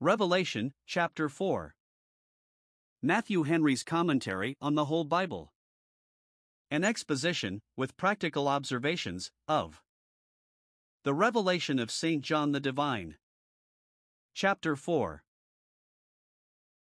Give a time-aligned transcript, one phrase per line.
[0.00, 1.74] Revelation, chapter 4.
[3.02, 5.52] Matthew Henry's commentary on the whole Bible.
[6.70, 9.82] An exposition, with practical observations, of
[11.02, 12.22] the revelation of St.
[12.22, 13.16] John the Divine.
[14.34, 15.24] Chapter 4.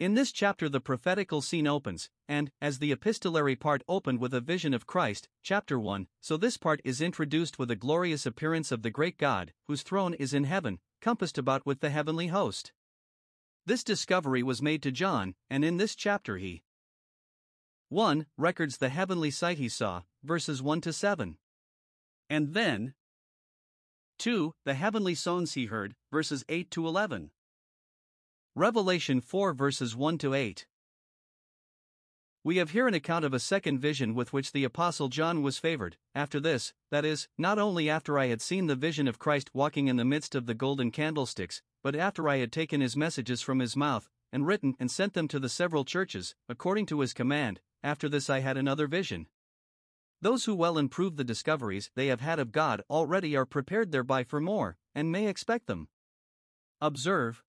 [0.00, 4.40] In this chapter, the prophetical scene opens, and, as the epistolary part opened with a
[4.40, 8.82] vision of Christ, chapter 1, so this part is introduced with a glorious appearance of
[8.82, 12.72] the great God, whose throne is in heaven, compassed about with the heavenly host.
[13.66, 16.62] This discovery was made to John, and in this chapter he
[17.88, 18.26] 1.
[18.38, 21.36] records the heavenly sight he saw, verses 1 to 7.
[22.30, 22.94] And then
[24.18, 24.54] 2.
[24.64, 27.32] the heavenly sounds he heard, verses 8 to 11.
[28.54, 30.66] Revelation 4 verses 1 to 8.
[32.44, 35.58] We have here an account of a second vision with which the Apostle John was
[35.58, 35.96] favored.
[36.14, 39.88] After this, that is, not only after I had seen the vision of Christ walking
[39.88, 43.60] in the midst of the golden candlesticks, but after I had taken his messages from
[43.60, 47.60] his mouth, and written and sent them to the several churches, according to his command,
[47.80, 49.28] after this I had another vision.
[50.20, 54.24] Those who well improve the discoveries they have had of God already are prepared thereby
[54.24, 55.86] for more, and may expect them.
[56.80, 57.44] Observe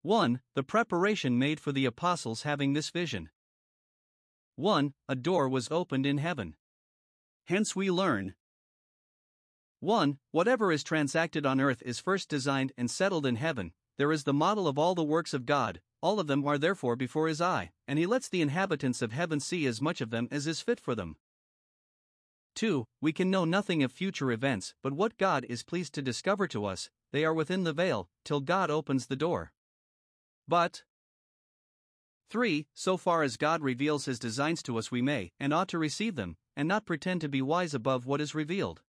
[0.00, 0.40] 1.
[0.56, 3.30] The preparation made for the apostles having this vision.
[4.56, 4.94] 1.
[5.08, 6.56] A door was opened in heaven.
[7.44, 8.34] Hence we learn
[9.82, 10.16] 1.
[10.30, 14.32] Whatever is transacted on earth is first designed and settled in heaven, there is the
[14.32, 17.72] model of all the works of God, all of them are therefore before his eye,
[17.88, 20.78] and he lets the inhabitants of heaven see as much of them as is fit
[20.78, 21.16] for them.
[22.54, 22.86] 2.
[23.00, 26.64] We can know nothing of future events, but what God is pleased to discover to
[26.64, 29.52] us, they are within the veil, till God opens the door.
[30.46, 30.84] But
[32.30, 32.68] 3.
[32.72, 36.14] So far as God reveals his designs to us, we may and ought to receive
[36.14, 38.80] them, and not pretend to be wise above what is revealed.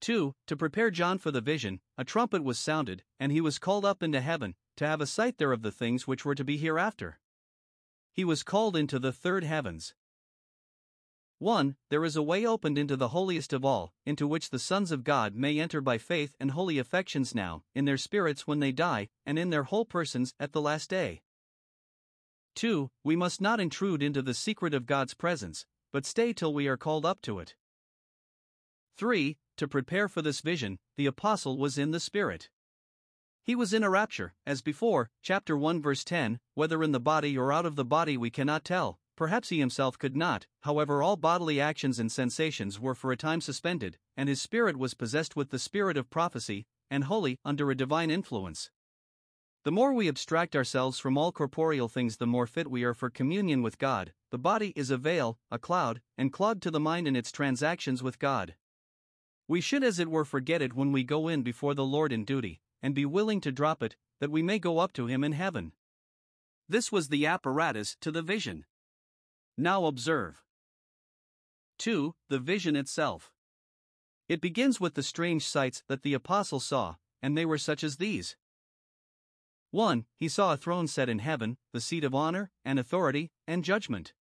[0.00, 0.34] 2.
[0.46, 4.02] To prepare John for the vision, a trumpet was sounded, and he was called up
[4.02, 7.20] into heaven, to have a sight there of the things which were to be hereafter.
[8.12, 9.94] He was called into the third heavens.
[11.38, 11.76] 1.
[11.90, 15.04] There is a way opened into the holiest of all, into which the sons of
[15.04, 19.08] God may enter by faith and holy affections now, in their spirits when they die,
[19.26, 21.22] and in their whole persons at the last day.
[22.54, 22.90] 2.
[23.02, 26.76] We must not intrude into the secret of God's presence, but stay till we are
[26.76, 27.56] called up to it.
[28.96, 32.48] 3 to prepare for this vision, the apostle was in the Spirit.
[33.42, 37.36] He was in a rapture, as before, chapter 1, verse 10, whether in the body
[37.36, 41.16] or out of the body we cannot tell, perhaps he himself could not, however, all
[41.16, 45.50] bodily actions and sensations were for a time suspended, and his spirit was possessed with
[45.50, 48.70] the spirit of prophecy, and wholly under a divine influence.
[49.64, 53.08] The more we abstract ourselves from all corporeal things, the more fit we are for
[53.08, 54.12] communion with God.
[54.30, 58.02] The body is a veil, a cloud, and clogged to the mind in its transactions
[58.02, 58.56] with God.
[59.46, 62.24] We should, as it were, forget it when we go in before the Lord in
[62.24, 65.32] duty, and be willing to drop it, that we may go up to Him in
[65.32, 65.72] heaven.
[66.68, 68.64] This was the apparatus to the vision.
[69.58, 70.42] Now observe.
[71.78, 72.14] 2.
[72.28, 73.30] The vision itself.
[74.28, 77.98] It begins with the strange sights that the apostle saw, and they were such as
[77.98, 78.36] these.
[79.70, 80.06] 1.
[80.16, 84.14] He saw a throne set in heaven, the seat of honor, and authority, and judgment.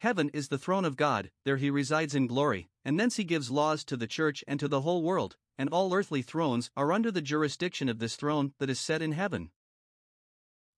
[0.00, 3.50] Heaven is the throne of God, there he resides in glory, and thence he gives
[3.50, 7.10] laws to the church and to the whole world, and all earthly thrones are under
[7.10, 9.50] the jurisdiction of this throne that is set in heaven.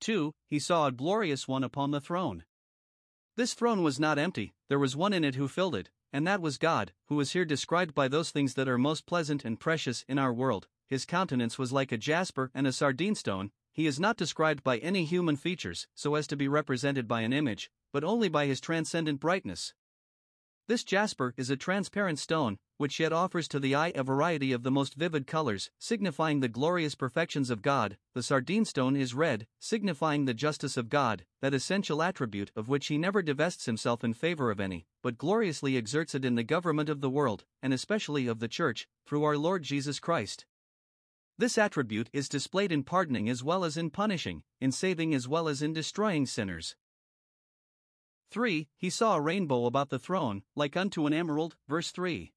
[0.01, 0.33] 2.
[0.47, 2.45] He saw a glorious one upon the throne.
[3.37, 6.41] This throne was not empty, there was one in it who filled it, and that
[6.41, 10.07] was God, who is here described by those things that are most pleasant and precious
[10.09, 10.67] in our world.
[10.87, 14.79] His countenance was like a jasper and a sardine stone, he is not described by
[14.79, 18.63] any human features, so as to be represented by an image, but only by his
[18.63, 19.75] transcendent brightness.
[20.69, 24.65] This jasper is a transparent stone, which yet offers to the eye a variety of
[24.65, 27.97] the most vivid colors, signifying the glorious perfections of God.
[28.13, 32.89] The sardine stone is red, signifying the justice of God, that essential attribute of which
[32.89, 36.91] he never divests himself in favor of any, but gloriously exerts it in the government
[36.91, 40.45] of the world, and especially of the Church, through our Lord Jesus Christ.
[41.39, 45.49] This attribute is displayed in pardoning as well as in punishing, in saving as well
[45.49, 46.77] as in destroying sinners.
[48.31, 48.69] 3.
[48.77, 51.57] He saw a rainbow about the throne, like unto an emerald.
[51.69, 52.33] Verse 3.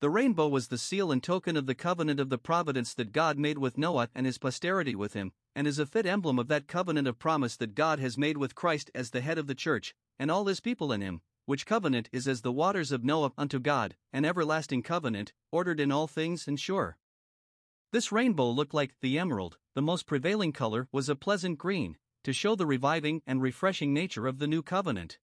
[0.00, 3.38] The rainbow was the seal and token of the covenant of the providence that God
[3.38, 6.66] made with Noah and his posterity with him, and is a fit emblem of that
[6.66, 9.94] covenant of promise that God has made with Christ as the head of the church,
[10.18, 13.60] and all his people in him, which covenant is as the waters of Noah unto
[13.60, 16.98] God, an everlasting covenant, ordered in all things and sure.
[17.92, 22.32] This rainbow looked like the emerald, the most prevailing color was a pleasant green, to
[22.32, 25.18] show the reviving and refreshing nature of the new covenant.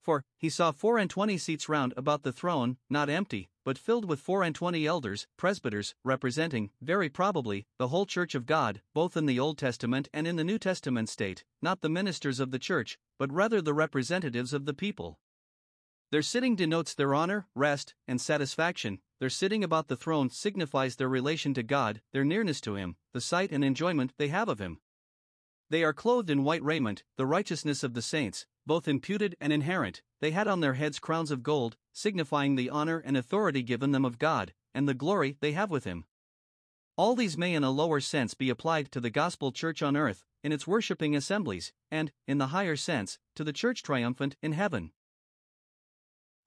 [0.00, 4.06] For, he saw four and twenty seats round about the throne, not empty, but filled
[4.06, 9.14] with four and twenty elders, presbyters, representing, very probably, the whole church of God, both
[9.16, 12.58] in the Old Testament and in the New Testament state, not the ministers of the
[12.58, 15.18] church, but rather the representatives of the people.
[16.10, 21.08] Their sitting denotes their honor, rest, and satisfaction, their sitting about the throne signifies their
[21.08, 24.80] relation to God, their nearness to Him, the sight and enjoyment they have of Him.
[25.70, 30.02] They are clothed in white raiment, the righteousness of the saints, both imputed and inherent,
[30.20, 34.04] they had on their heads crowns of gold, signifying the honor and authority given them
[34.04, 36.06] of God, and the glory they have with Him.
[36.96, 40.24] All these may, in a lower sense, be applied to the gospel church on earth,
[40.42, 44.90] in its worshipping assemblies, and, in the higher sense, to the church triumphant in heaven.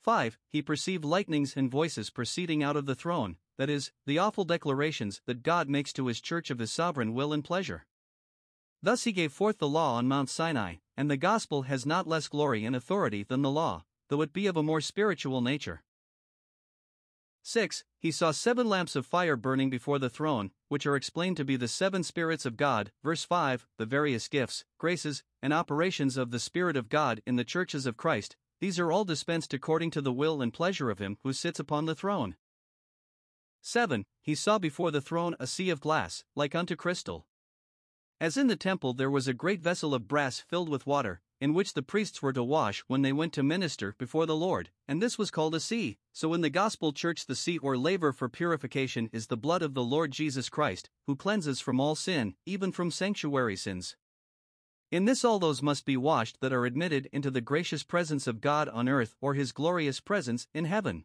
[0.02, 0.38] 5.
[0.50, 5.22] He perceived lightnings and voices proceeding out of the throne, that is, the awful declarations
[5.26, 7.86] that God makes to his church of his sovereign will and pleasure.
[8.84, 12.28] Thus he gave forth the law on Mount Sinai, and the gospel has not less
[12.28, 15.84] glory and authority than the law, though it be of a more spiritual nature.
[17.44, 17.86] 6.
[17.98, 21.56] He saw seven lamps of fire burning before the throne, which are explained to be
[21.56, 22.92] the seven spirits of God.
[23.02, 27.46] Verse 5 The various gifts, graces, and operations of the Spirit of God in the
[27.46, 31.18] churches of Christ, these are all dispensed according to the will and pleasure of Him
[31.24, 32.36] who sits upon the throne.
[33.62, 34.04] 7.
[34.22, 37.28] He saw before the throne a sea of glass, like unto crystal.
[38.24, 41.54] As in the temple there was a great vessel of brass filled with water, in
[41.54, 45.02] which the priests were to wash when they went to minister before the Lord, and
[45.02, 45.98] this was called a sea.
[46.14, 49.74] So in the gospel church, the sea or laver for purification is the blood of
[49.74, 53.98] the Lord Jesus Christ, who cleanses from all sin, even from sanctuary sins.
[54.90, 58.40] In this, all those must be washed that are admitted into the gracious presence of
[58.40, 61.04] God on earth or his glorious presence in heaven.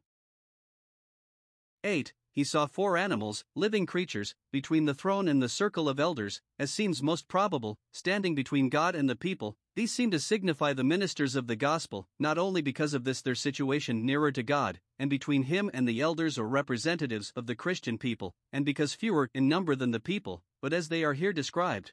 [1.88, 6.40] 8 he saw four animals, living creatures, between the throne and the circle of elders,
[6.56, 9.56] as seems most probable, standing between God and the people.
[9.74, 13.34] These seem to signify the ministers of the gospel, not only because of this their
[13.34, 17.98] situation nearer to God, and between him and the elders or representatives of the Christian
[17.98, 21.90] people, and because fewer in number than the people, but as they are here described.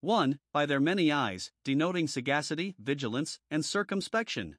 [0.00, 0.40] 1.
[0.52, 4.56] By their many eyes, denoting sagacity, vigilance, and circumspection.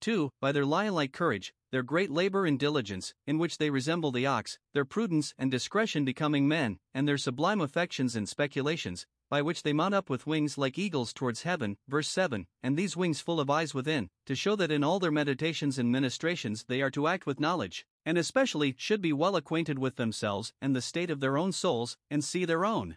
[0.00, 0.30] 2.
[0.40, 4.26] By their lion like courage, their great labor and diligence, in which they resemble the
[4.26, 9.62] ox, their prudence and discretion becoming men, and their sublime affections and speculations, by which
[9.62, 11.76] they mount up with wings like eagles towards heaven.
[11.86, 15.12] Verse 7 And these wings full of eyes within, to show that in all their
[15.12, 19.78] meditations and ministrations they are to act with knowledge, and especially should be well acquainted
[19.78, 22.96] with themselves and the state of their own souls, and see their own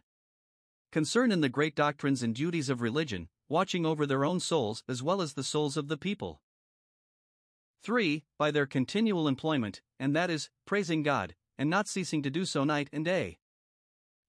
[0.91, 5.03] concern in the great doctrines and duties of religion, watching over their own souls as
[5.03, 6.41] well as the souls of the people.
[7.83, 8.23] 3.
[8.37, 12.63] By their continual employment, and that is, praising God, and not ceasing to do so
[12.63, 13.39] night and day.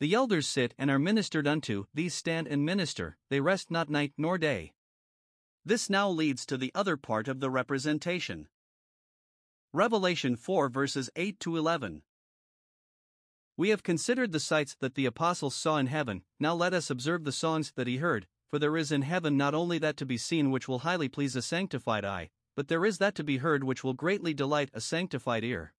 [0.00, 4.12] The elders sit and are ministered unto, these stand and minister, they rest not night
[4.18, 4.72] nor day.
[5.64, 8.48] This now leads to the other part of the representation.
[9.72, 12.02] Revelation 4 verses 8 to 11.
[13.56, 17.22] We have considered the sights that the apostles saw in heaven, now let us observe
[17.22, 20.18] the songs that he heard, for there is in heaven not only that to be
[20.18, 23.64] seen which will highly please a sanctified eye, but there is that to be heard
[23.64, 25.72] which will greatly delight a sanctified ear.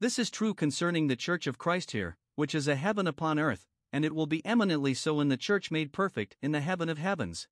[0.00, 3.66] This is true concerning the Church of Christ here, which is a heaven upon earth,
[3.92, 6.98] and it will be eminently so in the Church made perfect in the heaven of
[6.98, 7.48] heavens.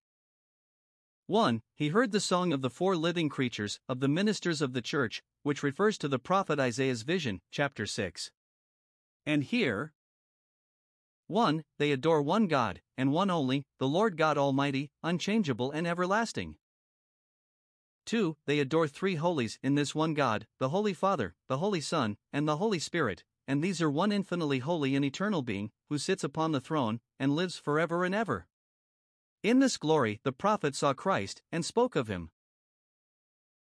[1.27, 1.63] 1.
[1.75, 5.23] He heard the song of the four living creatures, of the ministers of the Church,
[5.43, 8.31] which refers to the prophet Isaiah's vision, chapter 6.
[9.25, 9.95] And here,
[11.29, 11.65] 1.
[11.79, 16.57] They adore one God, and one only, the Lord God Almighty, unchangeable and everlasting.
[18.07, 18.37] 2.
[18.47, 22.47] They adore three holies in this one God, the Holy Father, the Holy Son, and
[22.47, 26.53] the Holy Spirit, and these are one infinitely holy and eternal being, who sits upon
[26.53, 28.47] the throne, and lives forever and ever.
[29.43, 32.31] In this glory, the prophet saw Christ, and spoke of him.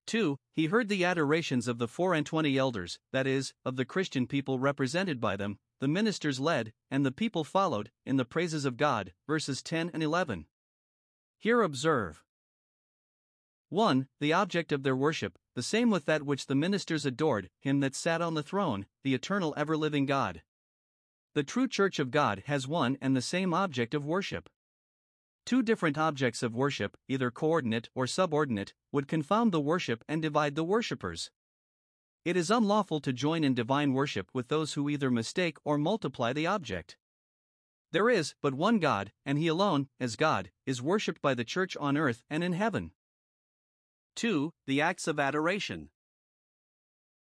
[0.07, 0.37] 2.
[0.53, 4.27] He heard the adorations of the four and twenty elders, that is, of the Christian
[4.27, 8.75] people represented by them, the ministers led, and the people followed, in the praises of
[8.75, 10.45] God, verses 10 and 11.
[11.37, 12.23] Here observe
[13.69, 14.07] 1.
[14.19, 17.95] The object of their worship, the same with that which the ministers adored, him that
[17.95, 20.41] sat on the throne, the eternal ever living God.
[21.35, 24.49] The true church of God has one and the same object of worship.
[25.45, 30.55] Two different objects of worship, either coordinate or subordinate, would confound the worship and divide
[30.55, 31.29] the worshippers.
[32.25, 36.33] It is unlawful to join in divine worship with those who either mistake or multiply
[36.33, 36.97] the object.
[37.91, 41.77] There is but one God, and He alone, as God, is worshipped by the church
[41.77, 42.91] on earth and in heaven.
[44.15, 44.51] 2.
[44.67, 45.89] The acts of adoration.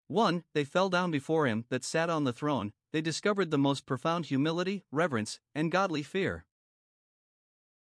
[0.09, 0.45] 1.
[0.55, 4.27] They fell down before him that sat on the throne, they discovered the most profound
[4.27, 6.47] humility, reverence, and godly fear.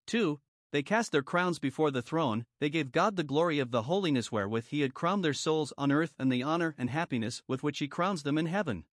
[0.07, 0.39] 2.
[0.71, 4.31] they cast their crowns before the throne, they gave God the glory of the holiness
[4.31, 7.79] wherewith he had crowned their souls on earth and the honor and happiness with which
[7.79, 8.85] he crowns them in heaven.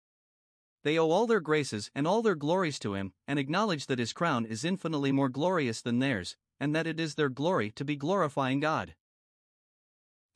[0.84, 4.12] They owe all their graces and all their glories to him, and acknowledge that his
[4.12, 7.96] crown is infinitely more glorious than theirs, and that it is their glory to be
[7.96, 8.94] glorifying God.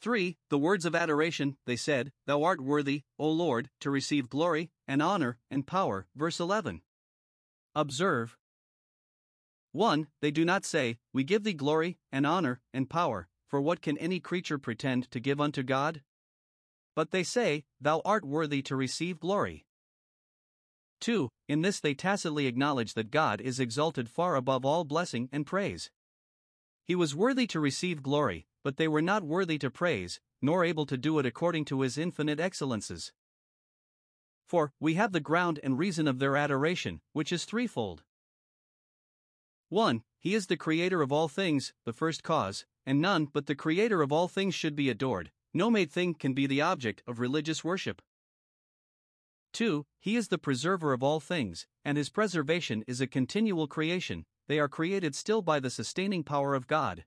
[0.00, 0.36] 3.
[0.48, 5.02] The words of adoration, they said, Thou art worthy, O Lord, to receive glory, and
[5.02, 6.06] honor, and power.
[6.14, 6.82] Verse 11.
[7.74, 8.36] Observe.
[9.72, 10.08] 1.
[10.20, 13.98] They do not say, We give thee glory, and honor, and power, for what can
[13.98, 16.02] any creature pretend to give unto God?
[16.96, 19.66] But they say, Thou art worthy to receive glory.
[21.00, 21.28] 2.
[21.48, 25.90] In this they tacitly acknowledge that God is exalted far above all blessing and praise.
[26.84, 30.86] He was worthy to receive glory, but they were not worthy to praise, nor able
[30.86, 33.12] to do it according to his infinite excellences.
[34.46, 38.02] For, we have the ground and reason of their adoration, which is threefold.
[39.68, 40.02] 1.
[40.18, 44.02] He is the creator of all things, the first cause, and none but the creator
[44.02, 45.30] of all things should be adored.
[45.54, 48.02] No made thing can be the object of religious worship.
[49.52, 49.86] 2.
[50.00, 54.58] He is the preserver of all things, and his preservation is a continual creation, they
[54.58, 57.04] are created still by the sustaining power of God.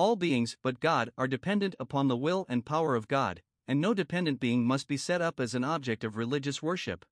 [0.00, 3.92] All beings but God are dependent upon the will and power of God, and no
[3.92, 7.04] dependent being must be set up as an object of religious worship.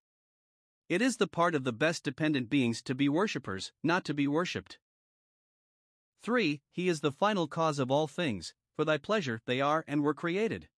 [0.89, 4.27] It is the part of the best dependent beings to be worshippers, not to be
[4.27, 4.79] worshipped.
[6.23, 6.63] 3.
[6.73, 10.15] He is the final cause of all things, for thy pleasure they are and were
[10.15, 10.71] created.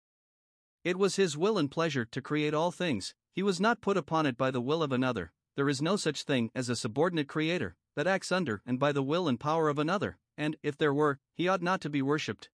[0.82, 4.26] It was his will and pleasure to create all things, he was not put upon
[4.26, 7.76] it by the will of another, there is no such thing as a subordinate creator,
[7.94, 11.18] that acts under and by the will and power of another, and, if there were,
[11.34, 12.48] he ought not to be worshipped.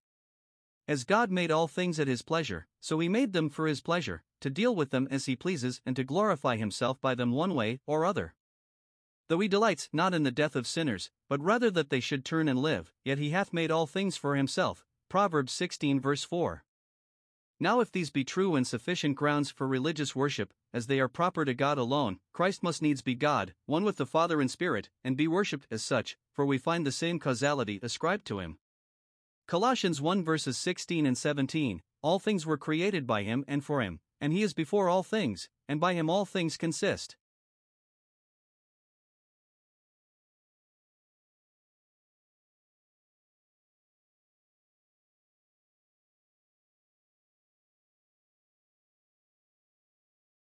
[0.89, 4.23] As God made all things at his pleasure, so he made them for his pleasure,
[4.41, 7.79] to deal with them as he pleases and to glorify himself by them one way
[7.87, 8.35] or other.
[9.29, 12.49] Though he delights not in the death of sinners, but rather that they should turn
[12.49, 14.85] and live, yet he hath made all things for himself.
[15.09, 16.65] Proverbs 16 verse 4.
[17.59, 21.43] Now, if these be true and sufficient grounds for religious worship, as they are proper
[21.43, 25.17] to God alone, Christ must needs be God, one with the Father in spirit, and
[25.17, 28.59] be worshipped as such, for we find the same causality ascribed to him.
[29.47, 34.01] Colossians 1 verses 16 and 17 All things were created by him and for him,
[34.21, 37.17] and he is before all things, and by him all things consist.